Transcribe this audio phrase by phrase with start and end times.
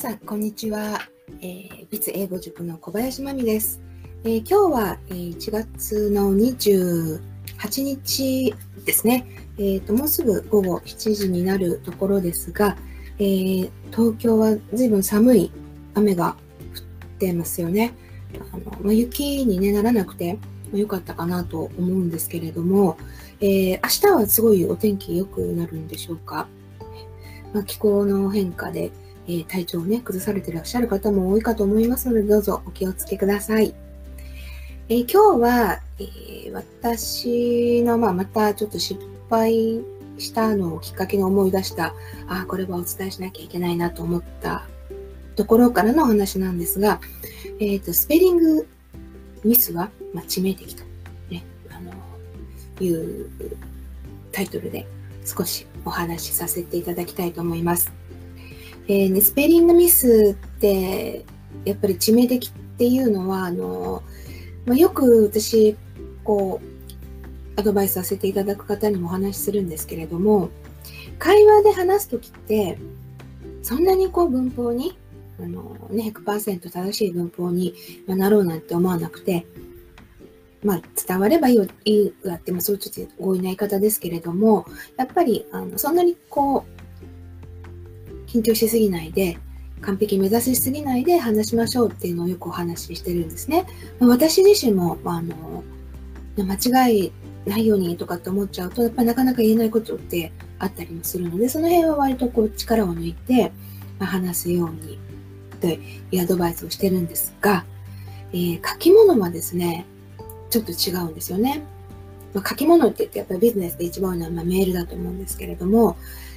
[0.00, 1.00] 皆さん、こんにちは。
[1.40, 3.80] えー、ビツ英語塾の小林真美です。
[4.22, 7.18] えー、今日は、えー、1月の28
[7.82, 8.54] 日
[8.84, 9.26] ですね。
[9.58, 12.76] えーと、もうすぐ午後7時になるところですが、
[13.18, 15.50] えー、東京は随分寒い
[15.94, 16.36] 雨が
[16.76, 16.80] 降
[17.14, 17.92] ってますよね。
[18.52, 20.38] あのまあ、雪に、ね、ならなくて
[20.72, 22.96] 良かったかなと思うんですけれども、
[23.40, 26.46] えー、明日はすごいお天気良くなるんでしょうか？
[27.52, 28.92] まあ、気候の変化で、
[29.28, 33.74] え、体調をね、崩されていらっしゃる方も多いかと思いますので、どうぞお気をつけください。
[34.88, 39.82] えー、今日は、えー、私の、まあ、またちょっと失敗
[40.16, 41.94] したのをきっかけに思い出した、
[42.26, 44.66] ああ、これはお伝えしなきゃいけないなと思った
[45.36, 47.00] ところからのお話なんですが、
[47.60, 48.66] えっ、と、スペリング
[49.44, 50.84] ミスは、まあ、致命的と、
[51.30, 51.92] ね、あの、
[52.80, 53.30] いう
[54.32, 54.86] タイトルで
[55.24, 57.97] 少しお話しさせていただきたいと思います。
[58.88, 61.24] えーね、スペリングミスって
[61.64, 64.02] やっぱり致命的っていうのはあの、
[64.64, 65.76] まあ、よく私
[66.24, 70.48] こうアドバイスさせていただく方にもお話しするんですけれども
[71.18, 72.78] 会話で話す時って
[73.62, 74.96] そんなにこう文法に
[75.38, 77.74] あの、ね、100%正しい文法に
[78.06, 79.46] なろうなんて思わなくて
[80.64, 84.66] まあ、伝わればいいいいわって、まあ、そういうちょっと強引な言い方ですけれども、
[84.96, 86.77] やっぱり、あの、そんなにこう、
[88.28, 89.38] 緊張しすぎないで、
[89.80, 93.66] 完璧目指しすぎないで話しましょうっていうのをよくお話ししてるんですね。
[94.00, 95.64] 私自身も、あの、
[96.36, 97.12] 間違い
[97.46, 103.52] ないようにとかって思っちゃうと、やっぱなかなか言えないことってあったりもするので、その辺は割とこう力を抜いて、
[103.98, 104.98] ま、話すように
[105.60, 107.64] というアドバイスをしてるんですが、
[108.32, 109.86] えー、書き物はですね、
[110.50, 111.62] ちょっと違うんですよね。
[112.38, 115.96] まあ、書き物って言ってやっぱりビジネスで一番多いのはまメールだと思うんですけれども、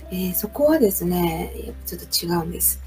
[0.09, 2.81] えー、そこはですね、ちょっと違うんです。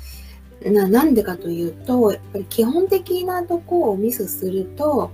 [0.65, 5.13] ななんでかというと、やっぱり基本的なとこをミスすると、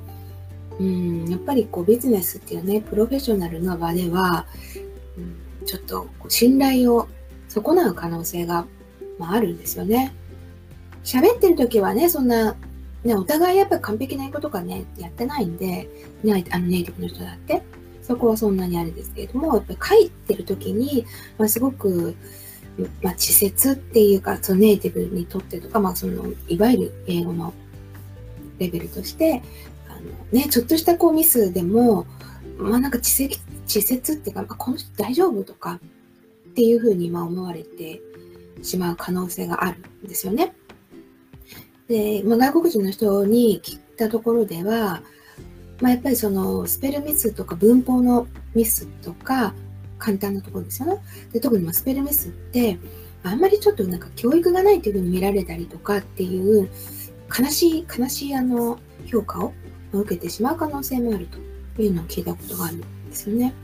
[0.79, 4.47] うん、やっぱりこうビジネスっていうね、プロフェッショナルな場では、
[5.19, 7.07] うん、ちょっと信頼を
[7.49, 8.65] 損なう可能性が、
[9.19, 10.15] まあ、あるんですよね。
[11.05, 12.57] 喋ってる時はね、そんな
[13.05, 15.89] ね、お互いやっぱり完璧なことがね、やってないんで、
[16.23, 17.63] ね、あのネイティブの人だって、
[18.11, 21.07] そこはそんなにあれですけれども、やっぱり書いてる時に、
[21.39, 22.17] まあ、すごく、
[23.03, 27.55] まあ、稚拙っていうか、そのネイティブにとってとか、まあ、その、いわゆる英語の
[28.59, 29.43] レベルとして、
[29.89, 30.01] あの
[30.33, 32.05] ね、ちょっとしたこうミスでも、
[32.59, 33.39] まあなんか稚拙
[33.69, 35.75] 稚拙っていうか、まあ、この人大丈夫とか
[36.49, 38.03] っていうふうにま思われて
[38.63, 40.53] しまう可能性があるんですよね。
[41.87, 45.01] で、まあ、外国人の人に聞いたところでは、
[45.81, 49.55] まあ、やっぱりそのスペルミスとか文法のミスとか
[49.99, 50.99] 簡単なところですよね。
[51.33, 52.79] で特にスペルミスって
[53.23, 56.69] あんまりちょっとなんか教育がないというふうに見られたりとかっていう
[57.39, 59.53] 悲しい悲しいあの評価を
[59.93, 61.29] 受けてしまう可能性もある
[61.77, 63.55] というのを聞いたことがあるんですよね。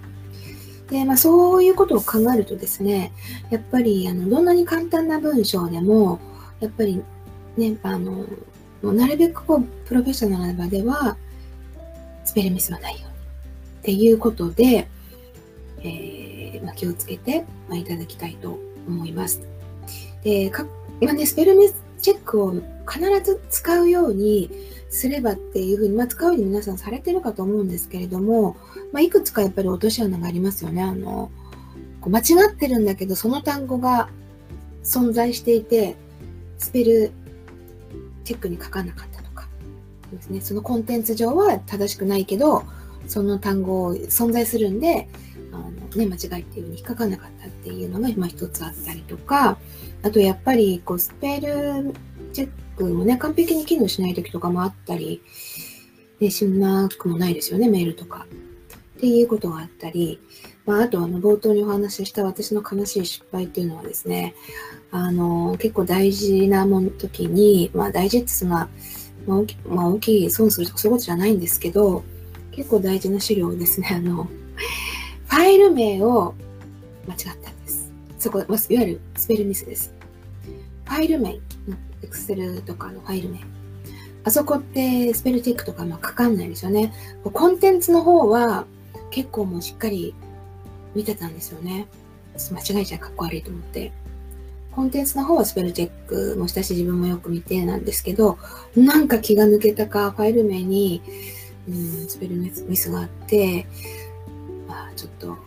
[0.90, 3.12] で、まあそういうことを考えるとですね、
[3.50, 6.20] やっぱりあのどんなに簡単な文章でも、
[6.60, 7.02] やっぱり
[7.56, 8.24] ね、あの、
[8.82, 11.16] なるべくこう、プロフェッショナルな場では、
[12.26, 13.06] スペルミスはないように。
[13.06, 14.88] っていうことで、
[15.80, 19.40] えー、まあ、気をつけて、まあ、いただきたいと思います。
[20.22, 20.66] で、か
[21.00, 24.50] まあね、スペルミスチェックを必ず使うように
[24.90, 28.56] すればっていうふうに、まあ、使うように皆さんされてるかと思うんですけれども、
[28.92, 30.82] まあ、いくつかやっぱり落とし穴がありますよね。
[30.82, 31.30] あの、
[32.00, 34.08] こう間違ってるんだけど、その単語が
[34.82, 35.96] 存在していて、
[36.58, 37.12] スペル
[38.24, 39.15] チェックに書かなかったとか
[40.12, 40.40] ですね。
[40.40, 42.64] そのコンテンツ上は正しくないけど、
[43.06, 45.08] その単語存在するんで、
[45.52, 49.58] あのね、間違いっていうふうに引っかかなかったっていうのが今一つあったりとか、
[50.02, 51.94] あとやっぱりこうスペル
[52.32, 55.22] チェックもね、完璧に機能しない時とかもあったり、
[56.20, 58.26] ね、しなくもないですよね、メールとか。
[58.96, 60.20] っていうことがあったり、
[60.64, 64.34] まあ、あとあの冒頭にお話しした私の悲しい失敗っていうのはですね、
[64.90, 68.66] あの、結構大事なもの時に、まあ大事ってその、
[69.26, 72.04] まあ大き,、まあ、大きい損するとかそういうことじゃないんですけど、
[72.52, 74.24] 結構大事な資料ですね、あの、
[75.28, 76.34] ファイル名を
[77.06, 77.90] 間違ったんです。
[78.18, 79.92] そこ、まあ、いわゆるスペルミスです。
[80.84, 81.40] ファイル名、エ
[82.08, 83.40] クセルとかのファイル名。
[84.24, 86.92] あそこってスペルチェックとかもかかんないですよね。
[87.22, 88.66] コンテンツの方は
[89.10, 90.14] 結構もうしっかり
[90.96, 91.86] 見てたんですよね。
[92.50, 93.92] 間違えちゃかっこ悪いと思って。
[94.76, 98.38] コンテンツの方はスペルチェックもしたし自分もよく見てなんですけど、
[98.76, 101.00] なんか気が抜けたか、ファイル名に、
[101.66, 103.66] うん、スペルミスがあって、
[104.68, 105.38] まあ、ちょっと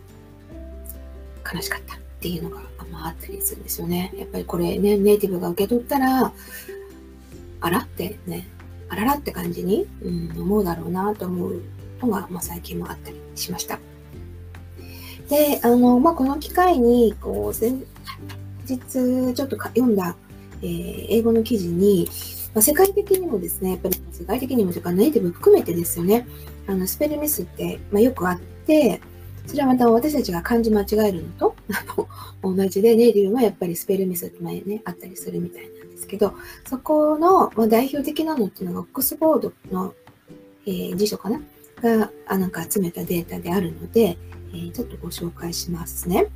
[1.54, 2.56] 悲しかったっていうのが、
[2.90, 4.12] まあ、あったりするんですよね。
[4.16, 6.32] やっぱりこれね、ネイティブが受け取ったら、
[7.60, 8.48] あらってね、
[8.88, 11.62] あららって感じに、うん、思うだろうなと思う
[12.02, 13.78] のが、まあ、最近もあったりしました。
[15.28, 17.54] で、あの、まあ、この機会に、こう、
[18.76, 20.16] 日ちょっと読んだ、
[20.62, 22.08] えー、英語の記事に、
[22.54, 26.26] まあ、世界的にもですね、やっぱり世界的にもというかネイティブ含めてですよね、
[26.66, 29.00] あの、スペルミスって、まあ、よくあって、
[29.46, 31.56] それはまた私たちが漢字間違えるのと
[32.42, 36.34] 同じで、ネイティブもやっぱりスペルミスって前ね、あったりするみたいなんですけど、
[36.68, 39.94] そこの、まあ、代表的なのっていうのが、オックスフォードの、
[40.66, 41.40] えー、辞書かな？
[41.82, 44.18] が、あなんか集めたデータであるので、
[44.52, 46.26] えー、ちょっとご紹介しますね。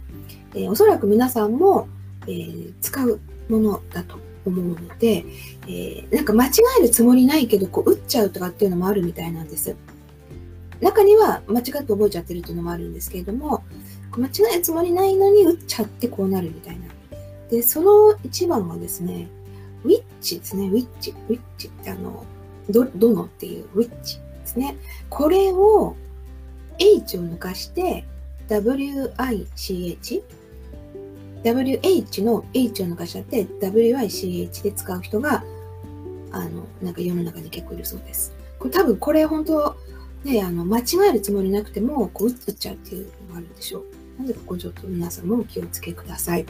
[0.54, 1.88] えー、おそらく皆さんも、
[2.26, 5.24] えー、使うものだと思うので、
[5.66, 6.50] えー、なんか間違
[6.80, 9.74] えるつもりないけど、こう、打っちゃうとかっていうのもあるみたいなんです。
[10.80, 13.64] 中には間違って覚えちゃってるっていうのもあるんですけれども、
[14.16, 16.86] 間違えるつもりないのに打っちゃってこうなるみたいな。
[17.50, 19.28] で、その一番はですね、
[19.84, 21.14] ウィッチですね、ウィッチ。
[21.28, 22.24] ウィッチってあの、
[22.68, 24.76] ど、どのっていうウィッチですね。
[25.08, 25.96] これを
[26.78, 28.04] H を抜かして
[28.48, 30.22] WICH
[31.44, 35.44] WH の H を抜かしちゃって WICH で使う人が
[36.32, 38.32] あのなんか世の中に結構いるそうです。
[38.58, 39.76] これ多分これ本当
[40.24, 43.84] ねあの間違えるつもりなくてもこう打っちゃうっていうのがあるんでしょう。
[44.18, 46.46] なのでここちょっと皆さんもお気をつけください。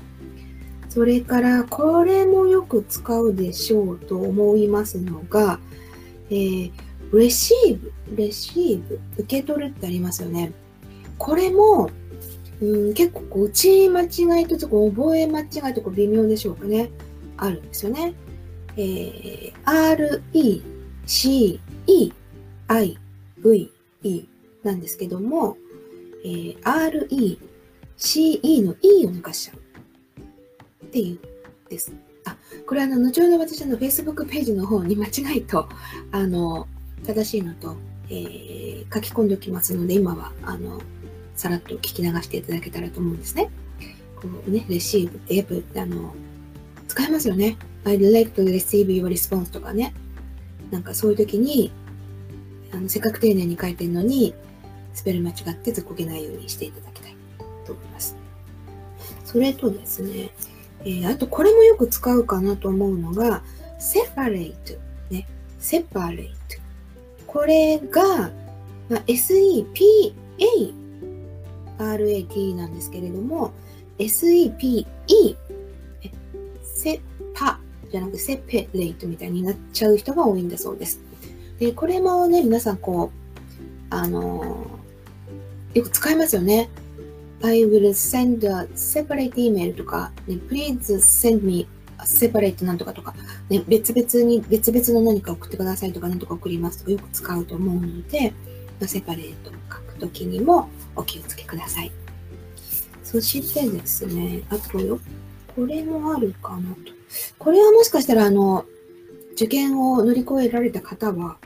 [0.89, 5.59] それからこれもよく使うでしょうと思いますのが、
[6.31, 6.73] えー、
[7.13, 10.53] レシーブ、レシーブ、受け取るってありますよね。
[11.19, 11.91] これも
[12.61, 16.91] うん、結構こう打ち間違いとちょ覚え間違いとこう微妙でしょうかね。
[17.37, 18.15] あるんですよね。
[18.77, 20.63] えー、R, E,
[21.07, 22.13] C, E,
[22.69, 22.99] I,
[23.39, 23.73] V,
[24.03, 24.25] E
[24.63, 25.57] なんですけども、
[26.25, 27.39] えー、R, E,
[27.97, 31.19] C, E の E を抜かしちゃうっていう
[31.69, 31.93] です。
[32.25, 32.37] あ、
[32.67, 35.69] これあの、後ほど私の Facebook ページの方に間違いと、
[36.11, 36.67] あの、
[37.07, 37.77] 正しいのと、
[38.09, 40.81] えー、書き込んでおきますので、今は、あの、
[41.37, 43.51] さらっと聞き流していただけたらと思うんですね。
[44.17, 46.15] こうね、レシーブってやっぱあの、
[46.89, 47.57] 使えますよね。
[47.85, 49.95] I'd like to receive your response とかね。
[50.71, 51.73] なんかそういう時に、
[52.73, 54.35] あのせっかく丁寧に書いてるのに、
[54.95, 57.17] スペル間違ってずっこけないようにしていただきたい
[57.67, 58.17] と思います。
[59.25, 60.31] それとですね、
[60.85, 63.43] えー、あとこれもよく使うかなと思うのが、
[63.79, 64.79] separate
[65.11, 65.27] ね、
[65.61, 66.31] separate
[67.27, 68.31] これが、
[68.89, 70.15] まあ、SEPA
[71.79, 73.53] RAT なんですけれども、
[73.99, 74.87] SEPE、
[76.63, 77.01] セ
[77.35, 77.59] パ
[77.91, 81.01] じゃなくてセペレイトみたいになっちゃう人が多いんだそうです。
[81.59, 86.69] で、これもね、皆さんこう、あのー、よく使いますよね。
[87.43, 91.69] I will send a separate email とか、ね、please send me
[91.99, 93.15] a separate なんとかとか、
[93.49, 98.33] ね、別々に、別々の何か送ってくださいとか、なんとか送りますとかよく使うと思うので、
[98.87, 101.93] セパレートを書くときにもお気をつけください。
[103.03, 104.99] そしてですね、あとよ、
[105.55, 106.77] これもあるかなと。
[107.39, 108.65] これはもしかしたら、あの、
[109.35, 111.37] 受験を乗り越えられた方は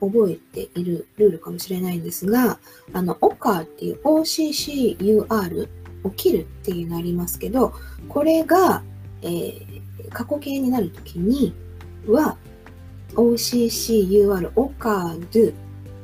[0.00, 2.58] 覚えているルールかもしれないんですが、
[2.92, 5.68] あの、OCR っていう OCCUR、
[6.10, 7.72] 起きるっていうのありますけど、
[8.08, 8.82] これが、
[9.22, 11.54] えー、過去形になるときに
[12.06, 12.36] は、
[13.14, 15.54] OCCUR、OCR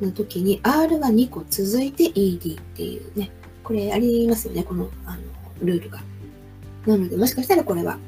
[0.03, 3.31] の時に R が2個続いて ED っていうね、
[3.63, 5.23] これありますよね、このあの
[5.63, 6.01] ルールが。
[6.87, 7.99] なので、もしかしたらこれは、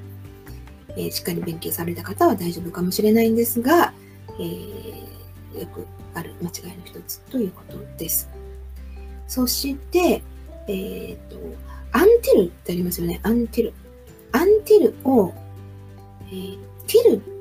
[0.97, 3.93] えー、しっかり勉強された方は大丈夫かもしれないんですが、
[4.39, 8.29] えー、よくある間違いの一つということです。
[9.29, 10.23] そして、
[10.67, 11.37] えっ、ー、と、
[11.93, 13.73] アンティルってありますよね、アンティル。
[14.33, 15.33] アンティルを、
[16.29, 17.34] えー、ティル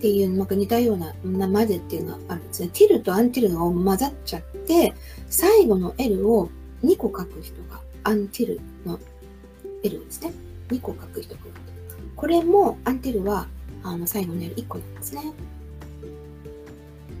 [0.00, 2.70] っていうのが似たようなまでっていうのがあるんですね。
[2.72, 4.94] ティルとアンティルが混ざっちゃって、
[5.28, 6.48] 最後の L を
[6.82, 8.98] 2個書く人が、アンティルの
[9.82, 10.32] L ですね。
[10.70, 11.40] 2個書く人が
[12.16, 13.46] これも、アンティルは、
[13.82, 15.22] あの、最後の L1 個なんですね。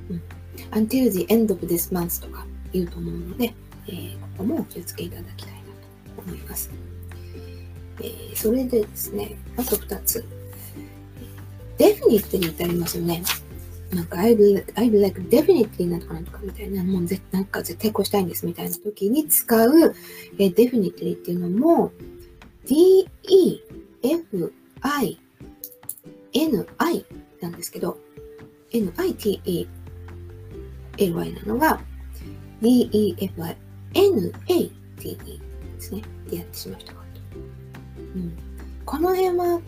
[0.08, 0.22] うん。
[0.70, 3.52] until the end of this month とか言うと思うので、
[3.88, 5.60] えー、ここもお気をつけいただきたいな
[6.16, 6.70] と思います。
[8.00, 10.39] えー、それでですね、あと2つ。
[11.80, 13.22] Definitely ってありますよね。
[13.90, 19.94] なんか、I'd, I'd like definitely なんとかなんとかみたいな、もうぜなんか絶対こうしたいんですみたいな時に使う、
[20.38, 21.90] えー、definitely っていうのも、
[22.66, 23.60] d, e,
[24.02, 25.18] f, i,
[26.34, 27.04] n, i
[27.40, 27.98] なんですけど、
[28.72, 29.66] n, i, t, e,
[30.98, 31.80] l, y なのが、
[32.60, 33.56] d, e, f, i,
[33.94, 34.70] n, a,
[35.00, 36.02] t, e ですね。
[36.28, 37.06] でやってしまう人が多い
[38.84, 38.98] と。
[39.00, 39.60] の辺は、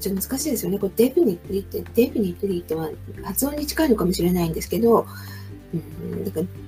[0.00, 0.78] ちょっと難しいですよね。
[0.78, 2.90] これデフニットリって、デフニットリっては
[3.22, 5.06] 発音に近いのかもしれないんですけど、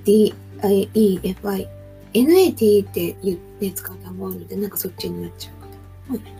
[0.05, 1.69] D-I-E-F-I、
[2.13, 6.13] N-A-T って言って使う単語あるので、なんかそっちになっちゃうかと。
[6.13, 6.35] はい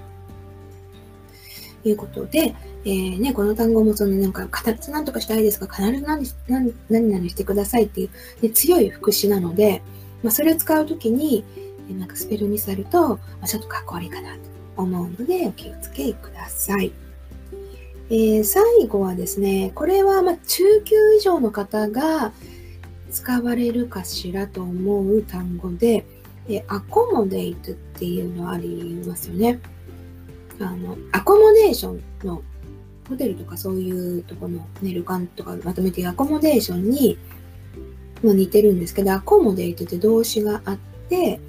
[1.89, 8.10] いうことで、えー、ね、この単語もそのなんか形なんとかしたいですが、必ず何何何々してくださいっていう、
[8.41, 9.84] ね、強い副詞なので、
[10.24, 11.43] まあ、それを使うときに、
[11.89, 16.91] なんかスペルミスあると、まあ、ちょっとかっこ悪いかなと思うので、お気をつけください。
[18.10, 22.34] えー、最後はですね、これはま中級以上の方が
[23.10, 26.05] 使われるかしらと思う単語で、
[26.48, 29.60] えアコモデイトっていうのありますよね。
[30.60, 32.44] あの、アコモデーションの
[33.10, 37.17] ホテルとかそういうとこの寝る館とかまとめてアコモデーションに、
[38.24, 40.77] ま、似てるんですけど、アコモデイトって動詞があっ
[41.10, 41.39] て、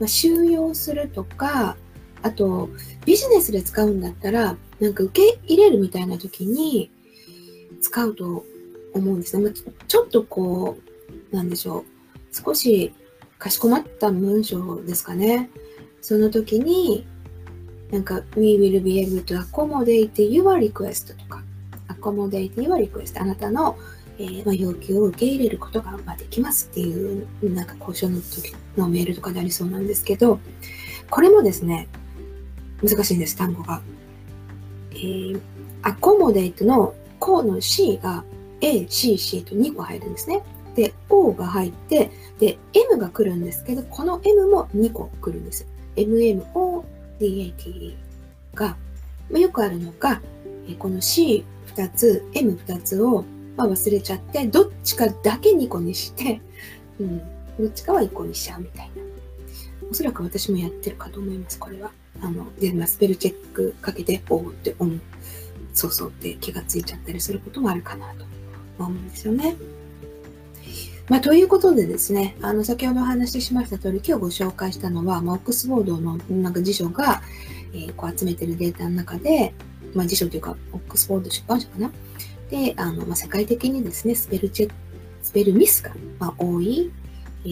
[0.00, 1.76] まあ、収容するとか、
[2.22, 2.68] あと、
[3.04, 6.90] ビジネスで使うんだったら、なんか受け入れるみたいな時に
[7.80, 8.44] 使うと
[8.94, 9.44] 思うんですね。
[9.44, 9.52] まあ、
[9.86, 10.78] ちょっとこ
[11.32, 11.84] う、なんでしょう。
[12.32, 12.92] 少し
[13.38, 15.50] かしこまった文章ですかね。
[16.02, 17.06] その時に、
[17.90, 21.42] なんか、we will be able to accommodate your request とか、
[21.88, 23.76] accommodate your request あなたの、
[24.18, 30.38] えー、まあ、要求を受け入れることが、まあ、できますっていう、なんか交渉の時のメールとかでありそうなんですけど、
[31.10, 31.88] これもですね、
[32.82, 33.82] 難しいんです、単語が。
[34.92, 35.40] えー、
[35.82, 38.24] accommodate のこの C が
[38.60, 40.42] A、C、C と2個入るんですね。
[40.74, 45.66] で、O が入って、で、M が来るんですけど、この M も2個来るんです。
[45.96, 46.84] MMO、
[47.20, 47.94] DATE
[48.54, 48.76] が、
[49.30, 50.20] まあ、よくあるのが、
[50.78, 51.44] この C2
[51.94, 53.24] つ、M2 つを、
[53.56, 56.40] まあ、忘れちゃって、どっちかだけ2個にして、
[56.98, 57.18] うん、
[57.58, 59.02] どっちかは1個にしちゃうみたいな。
[59.90, 61.90] おそらく私もやってるかと思います、これは。
[62.22, 65.00] あの、で、まあ、スペルチェックかけて、おうって思う。
[65.72, 68.24] そうそうって気がついちゃったりすることもあるかなと
[68.78, 69.56] 思うんですよね。
[71.08, 77.22] まあ、ということでですね、あの、先ほどお話ししました通り、今日ご紹介したのは、まあ、オックスフォードのなんか辞書が、
[77.72, 79.54] えー、こう集めてるデータの中で、
[79.94, 81.90] まあ、辞書というか、オックスフォード出版社かな。
[82.48, 84.70] で、あの、まあ、世界的にですね、スペルチェ
[85.22, 86.90] スペルミスが、まあ、多い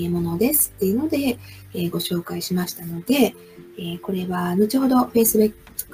[0.08, 1.38] ものですっていうので、
[1.74, 3.34] えー、ご紹介しましたので、
[3.78, 5.52] え、これは後ほど Facebook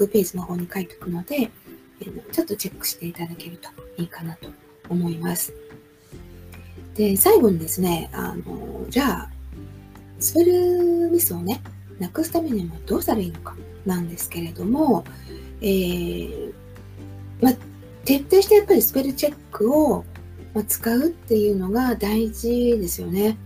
[0.08, 1.50] ページの方に書いておくので、
[2.00, 4.48] えー、ちょっとチェックしていただけるといいかなと
[4.88, 5.52] 思います。
[6.94, 9.30] で、最後にですね、あの、じゃあ、
[10.18, 11.62] スペルミスをね、
[11.98, 15.04] なくすためにはどうしたらいいのかなんですけれども、
[15.60, 16.52] えー、
[17.40, 17.52] ま、
[18.04, 20.04] 徹底してやっぱりスペルチェックを、
[20.68, 23.36] 使うっていうのが大事ですよね。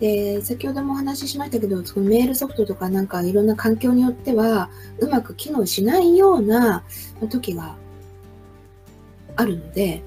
[0.00, 6.84] で、先ほどもお話ししましたけど、そのメールソフトとかなんかいろんな環境によっては、うまく機能しないような
[7.30, 7.76] 時が
[9.36, 10.02] あるので、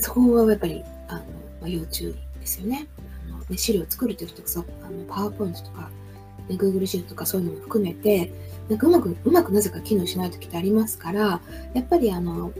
[0.00, 1.20] そこはやっぱりあの、
[1.60, 2.86] まあ、要注意ですよね。
[3.28, 5.90] あのね資料を作るときとかさ、あのパワーポイントとか、
[6.48, 8.32] ね、Google シートとかそういうのも含めて、
[8.68, 11.40] なんかうまく、うまくなぜか機能しないときってありますから、
[11.74, 12.52] やっぱりあの、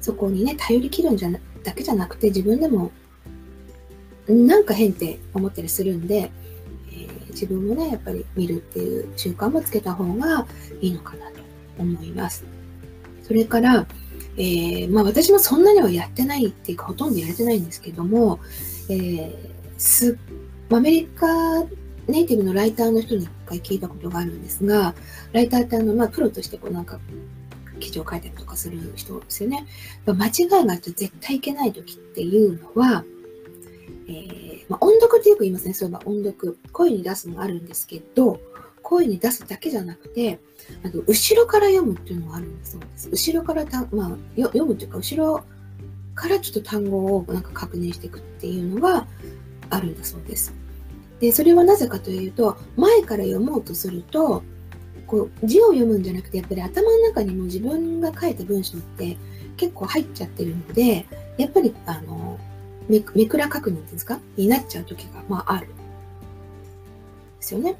[0.00, 1.30] そこにね、頼りきるんじゃ、
[1.62, 2.90] だけじゃなくて自分でも、
[4.28, 6.30] なんか変って思ったりするんで、
[6.92, 10.46] えー、自分もね、やっぱり見るっていう習慣もつけた方が
[10.80, 11.40] いいのかなと
[11.78, 12.44] 思います。
[13.22, 13.86] それから、
[14.36, 18.40] えー、まあ私もそんなにはやってないっていうかほとんどやれてないんですけども、
[18.88, 19.34] えー、
[19.78, 20.18] す
[20.70, 21.62] アメリカ
[22.08, 24.94] ネイティブのライターの人に一回聞いたことがあるんですが、
[25.32, 26.98] ライターってあの、まあプロとしてこうなんか
[27.78, 29.66] 記事を書いたりとかする人ですよね。
[30.06, 33.04] 間違いがあって絶対いけない時っていうのは、
[34.08, 35.74] えー、まあ、音読ってよく言いますね。
[35.74, 36.58] そういえば音読。
[36.72, 38.40] 声に出すのあるんですけど、
[38.82, 40.38] 声に出すだけじゃなくて、
[40.84, 43.08] あと後ろから読むっていうのがあるんだそうです。
[43.10, 45.44] 後ろからた、まあ、読むっていうか、後ろ
[46.14, 49.06] からちょっと単語をなんか確認していくっていうのが
[49.70, 50.52] あるんだそうです。
[51.20, 54.42] で、それはなぜかというと、前から読もうとすると、
[55.06, 59.16] こう字を読むんじゃなくて、やっぱり頭の中にも自分が書いた文章って
[59.56, 61.06] 結構入っちゃってるので、
[61.36, 62.38] やっぱり、あの、
[62.88, 64.18] めくら確認ですか？
[64.36, 65.68] になっちゃう時が、まあ、ある。
[65.68, 65.72] で
[67.40, 67.76] すよね。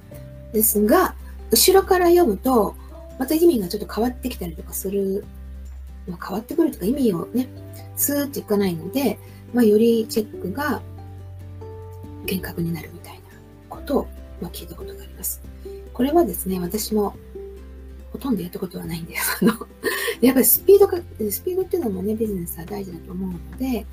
[0.52, 1.14] ですが、
[1.50, 2.74] 後ろから読むと、
[3.18, 5.24] また意味がちょっと変わってきたりとかする、
[6.08, 7.48] まあ、変わってくるとか意味をね、
[7.96, 9.18] スーッといかないので、
[9.52, 10.82] まあ、よりチェックが
[12.26, 13.20] 厳格になるみたいな
[13.68, 14.08] ことを、
[14.40, 15.42] まあ、聞いたことがあります。
[15.92, 17.14] これはですね、私も
[18.12, 19.38] ほとんどやったことはないんです。
[19.42, 19.52] あの、
[20.20, 20.98] やっぱりスピードが、
[21.30, 23.86] スピードっていうのもね、ビジネスは大事だと思うので、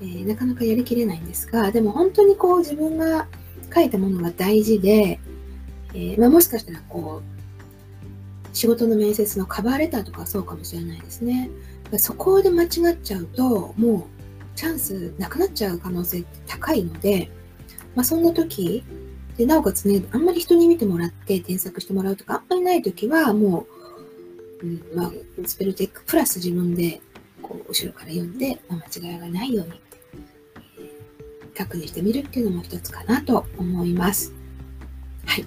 [0.00, 3.26] えー、なかなかやりきれないんですが、でも本当にこう自分が
[3.74, 5.20] 書いたものが大事で、
[5.94, 11.50] えー、まあ、もしかしたらこう仕事の面接のカバーレターとかそうかもしれないですね。
[11.96, 12.68] そこで間違っ
[13.02, 17.30] ちゃうと、もうチャンスなくなっちゃう可能性って高いので、
[17.94, 18.84] まあ、そんな時、
[19.36, 23.66] で、なおかつね、あんまり人に見てもらって添削してもらうとか、あんまりない時は、も
[24.62, 25.12] う、うん、まあ、
[25.46, 27.00] スペルチェックプラス自分で、
[27.40, 29.80] こう、後ろから読んで、まあ、間違いがないように、
[31.58, 34.32] 確認してみるっていうのも一つかなと思います。
[35.26, 35.44] はい。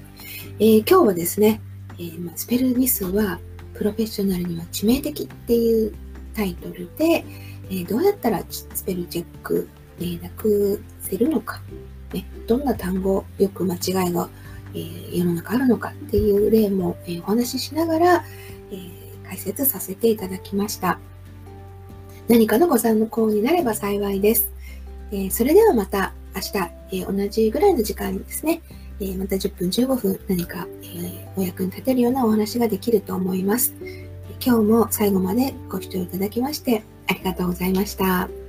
[0.60, 1.62] えー、今日はですね、
[1.98, 3.40] えー、まあ、スペルミスは、
[3.74, 5.94] プロフェッショナルには致命的っていう
[6.36, 7.24] タイトルで、
[7.70, 11.62] えー、どうやったらスペルチェック、えー、なくせるのか、
[12.14, 14.30] ね、どんな単語、よく間違いが、
[14.74, 18.26] えー、世の中あるのかっていう例も、えお話ししながら、
[18.72, 18.78] え
[19.26, 21.00] 解説させていただきました。
[22.28, 24.51] 何かのご参考になれば幸いです。
[25.12, 28.62] えそれではまた明日、え同じぐらいの時間にですね、
[29.00, 33.74] えまた10分15分何か、えお役に立てるようなお話ができると思います。
[34.44, 38.41] 今日も最後までご視聴いただきましてありがとうございました。